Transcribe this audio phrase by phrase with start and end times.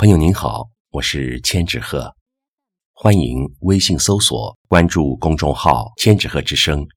[0.00, 2.14] 朋友您好，我是千纸鹤，
[2.94, 6.88] 欢迎微信搜索关注公众号“千纸鹤之声”。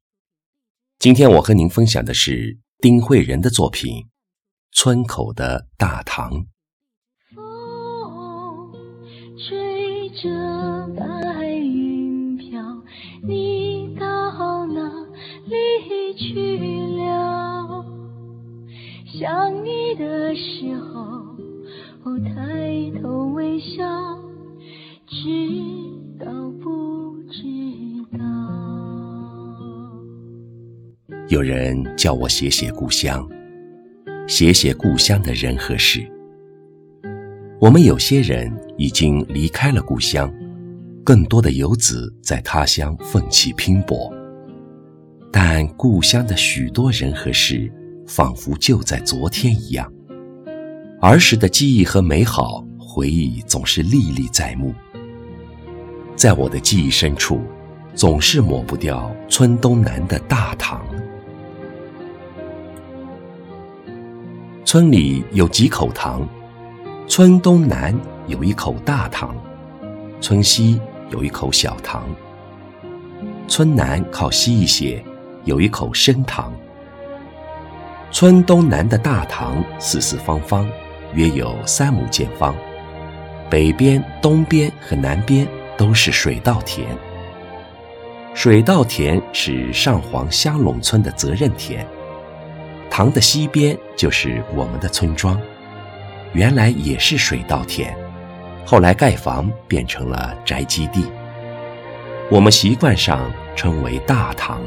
[1.00, 3.94] 今天我和您分享的是丁慧仁的作品
[4.72, 6.32] 《村口的大堂》。
[7.36, 8.72] 风
[9.38, 10.30] 吹着
[10.98, 12.62] 白云飘，
[13.28, 14.82] 你到哪
[15.48, 16.58] 里去
[17.04, 17.86] 了？
[19.20, 20.83] 想你的时候。
[31.34, 33.28] 有人叫我写写故乡，
[34.28, 36.08] 写写故乡的人和事。
[37.60, 40.32] 我们有些人已经离开了故乡，
[41.04, 44.14] 更多的游子在他乡奋起拼搏，
[45.32, 47.68] 但故乡的许多人和事，
[48.06, 49.92] 仿佛就在昨天一样。
[51.02, 54.72] 儿时的记忆和美好回忆总是历历在目，
[56.16, 57.42] 在我的记忆深处，
[57.96, 60.86] 总是抹不掉村东南的大堂。
[64.66, 66.28] 村里有几口塘，
[67.08, 67.94] 村东南
[68.28, 69.36] 有一口大塘，
[70.20, 72.04] 村西有一口小塘。
[73.48, 75.04] 村南靠西一些，
[75.44, 76.52] 有一口深塘。
[78.12, 80.68] 村东南的大塘四四方方。
[81.14, 82.56] 约有三亩见方，
[83.48, 85.48] 北边、东边和南边
[85.78, 86.88] 都是水稻田。
[88.34, 91.86] 水稻田是上黄香垄村的责任田，
[92.96, 95.42] 塘的西边就是我们的村庄，
[96.32, 97.92] 原来也是水稻田，
[98.68, 101.04] 后来盖房变成了宅基地。
[102.30, 104.62] 我们习惯上称为大塘。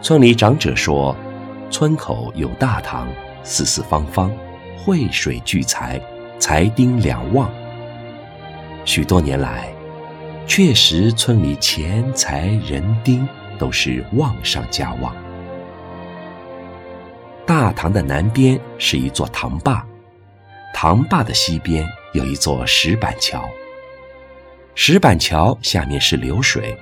[0.00, 1.16] 村里长者说，
[1.68, 3.08] 村口有大塘，
[3.42, 4.30] 四四方方。
[4.78, 6.00] 汇水聚财，
[6.38, 7.50] 财丁两旺。
[8.84, 9.68] 许多年来，
[10.46, 15.12] 确实村里钱财人丁都是旺上加旺。
[17.46, 19.84] 大塘的南边是一座塘坝，
[20.72, 23.48] 塘坝的西边有一座石板桥。
[24.74, 26.76] 石板桥下面是流水，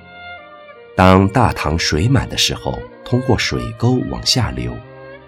[0.95, 4.75] 当大塘水满的时候，通过水沟往下流，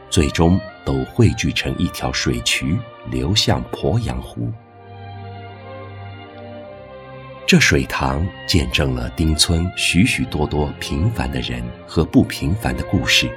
[0.09, 0.59] 最终。
[0.85, 2.77] 都汇聚成一条水渠，
[3.09, 4.51] 流向鄱阳湖。
[7.47, 13.31] 这水塘见证了丁村许许多多平凡的人和不平凡的故事。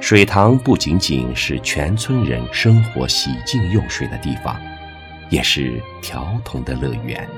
[0.00, 4.56] 水塘不仅仅是全村人生活洗净用水的地方，
[5.28, 7.28] 也是调童的乐园。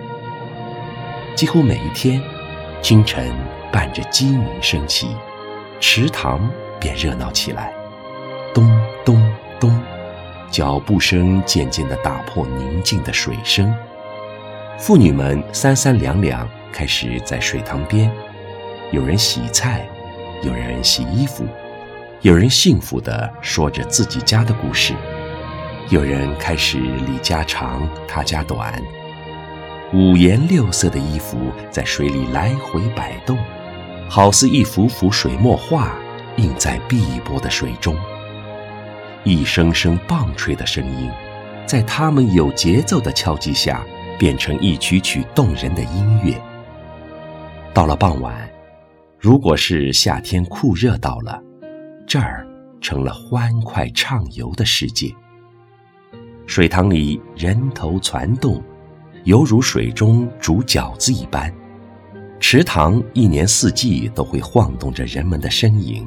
[1.35, 2.23] 几乎每一天，
[2.83, 3.33] 清晨
[3.73, 5.09] 伴着鸡鸣声起，
[5.81, 7.73] 池塘便热闹起来。
[8.53, 8.71] 咚
[9.07, 9.83] 咚咚，
[10.51, 13.75] 脚步声渐渐地打破宁静的水声。
[14.79, 18.13] 妇女们三三两两开始在水塘边，
[18.93, 19.89] 有人洗菜，
[20.43, 21.47] 有人洗衣服，
[22.23, 24.95] 有人幸福地说着自己家的故事，
[25.89, 28.79] 有人开始理家长他家短。
[29.95, 33.39] 五颜六色的衣服在水里来回摆动，
[34.07, 35.95] 好似一幅幅水墨画，
[36.37, 37.97] 映在碧波的水中。
[39.25, 41.11] 一声声棒槌的声音，
[41.65, 43.83] 在他们有节奏的敲击下，
[44.19, 46.35] 变成一曲曲动人的音乐。
[47.73, 48.47] 到了傍晚，
[49.19, 51.43] 如果是夏天酷热到了，
[52.11, 52.45] 这儿
[52.81, 55.15] 成了欢快畅游的世界。
[56.45, 58.61] 水塘里人头攒动，
[59.23, 61.55] 犹如水中煮饺子一般。
[62.41, 66.05] 池塘一年四季都会晃动着人们的身影。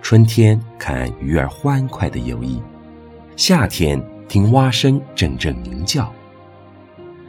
[0.00, 2.62] 春天看鱼儿欢快的游弋，
[3.34, 6.14] 夏天听蛙声阵阵鸣叫，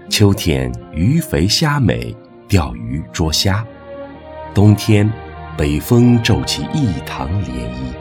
[0.07, 2.15] 秋天鱼肥虾美，
[2.47, 3.65] 钓鱼捉虾，
[4.53, 5.11] 冬天
[5.57, 7.93] 北风骤起一塘涟漪。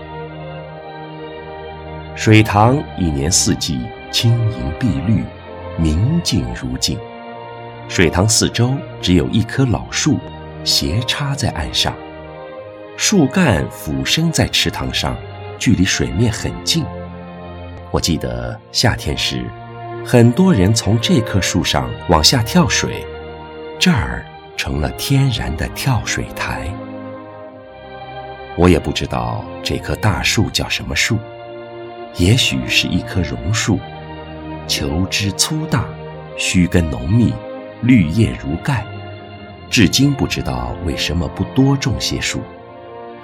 [2.16, 3.78] 水塘一年四季
[4.10, 5.22] 青盈碧绿，
[5.76, 6.98] 明净如镜。
[7.88, 10.18] 水塘四周只有一棵老树，
[10.64, 11.94] 斜插在岸上。
[12.96, 15.16] 树干俯身在池塘上，
[15.56, 16.84] 距离水面很近。
[17.92, 19.44] 我记得夏天时，
[20.04, 23.06] 很多人从这棵树上往下跳水，
[23.78, 26.68] 这儿成了天然的跳水台。
[28.56, 31.18] 我也不知道这棵大树叫什么树，
[32.16, 33.80] 也许是一棵榕树，
[34.68, 35.84] 球枝粗大，
[36.36, 37.32] 须根浓密，
[37.82, 38.86] 绿叶如盖。
[39.68, 42.40] 至今不知道为什么不多种些树。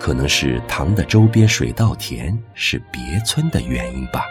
[0.01, 4.25] 可能是塘的周边水稻田是别村的原因吧。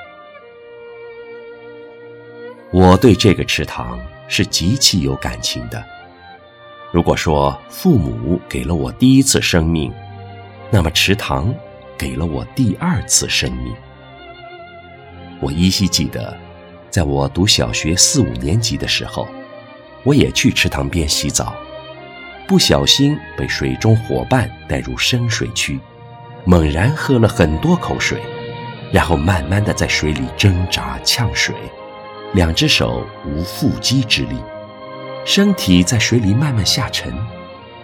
[2.71, 5.81] 我对这个池塘是极其有感情的。
[6.91, 9.93] 如果说父母给了我第一次生命，
[10.71, 11.53] 那么池塘
[11.97, 13.73] 给了我第二次生命。
[15.39, 16.37] 我依稀记得，
[16.89, 19.27] 在我读小学四五年级的时候，
[20.03, 21.55] 我也去池塘边洗澡，
[22.47, 25.79] 不小心被水中伙伴带入深水区，
[26.45, 28.21] 猛然喝了很多口水，
[28.91, 31.55] 然后慢慢的在水里挣扎呛水，
[32.33, 34.35] 两只手无缚鸡之力。
[35.25, 37.13] 身体在水里慢慢下沉，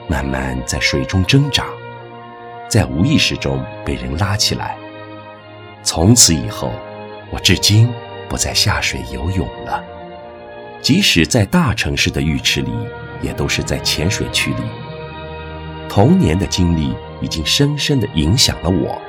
[0.07, 1.65] 慢慢在水中挣扎，
[2.75, 4.75] 在无意识中被人拉起来。
[5.81, 6.74] 从此以后，
[7.31, 7.89] 我至今
[8.27, 9.81] 不再下水游泳了。
[10.81, 12.74] 即使在大城市的浴池里，
[13.22, 14.63] 也都是在浅水区里。
[15.88, 19.01] 童年的经历已经深深地影响了我，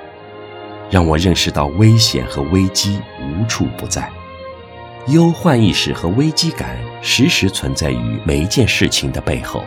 [0.88, 4.08] 让我认识到危险和危机无处不在。
[5.08, 9.64] 忧患意识和危机感时时存在于每一件事情的背后。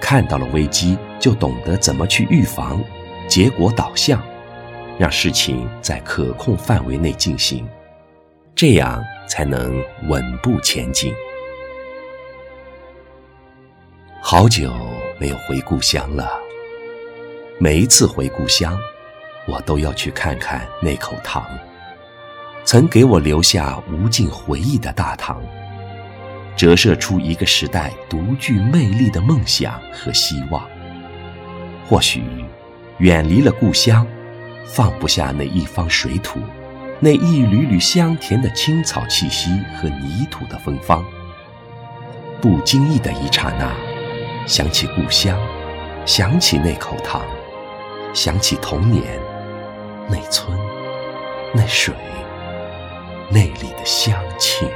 [0.00, 2.82] 看到了危机，就懂得怎么去预防，
[3.28, 4.20] 结果导向，
[4.98, 7.68] 让事情在可控范围内进行，
[8.54, 11.12] 这样才能稳步前进。
[14.22, 14.72] 好久
[15.18, 16.30] 没有回故乡了，
[17.58, 18.78] 每一次回故乡，
[19.46, 21.46] 我都要去看看那口塘。
[22.64, 25.42] 曾给我留下无尽回忆的大塘，
[26.56, 30.62] 折射出一个时代独具魅力的梦想和希望。
[31.86, 32.22] 或许，
[32.98, 34.06] 远离了故乡，
[34.64, 36.38] 放不下那一方水土，
[37.00, 41.04] 那一缕缕香甜的青草气息和泥土的芬芳。
[42.40, 43.74] 不经意的一刹那，
[44.46, 45.38] 想起故乡，
[46.06, 47.22] 想起那口塘，
[48.14, 49.02] 想起童年，
[50.08, 50.58] 那村，
[51.54, 51.94] 那水。
[53.32, 54.68] 那里的乡情。